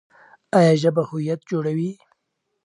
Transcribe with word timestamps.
ایا 0.57 0.73
ژبه 0.81 1.01
هویت 1.09 1.41
جوړوي؟ 1.49 1.91